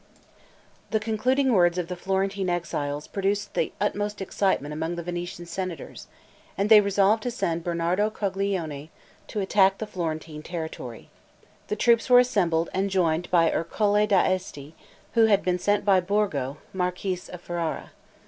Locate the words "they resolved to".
6.69-7.29